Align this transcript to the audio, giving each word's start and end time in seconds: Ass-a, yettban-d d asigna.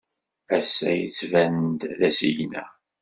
Ass-a, 0.57 0.91
yettban-d 0.95 1.81
d 1.99 2.01
asigna. 2.07 2.65